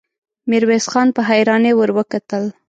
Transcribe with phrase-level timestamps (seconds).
[0.49, 2.43] ميرويس خان په حيرانۍ ور وکتل.